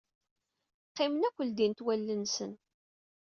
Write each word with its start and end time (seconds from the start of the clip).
Qqimen 0.89 1.27
akken 1.27 1.47
ldint 1.51 1.83
wallen-nsen. 1.85 2.51